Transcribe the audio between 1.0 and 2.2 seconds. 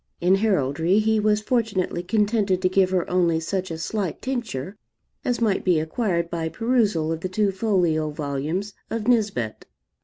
was fortunately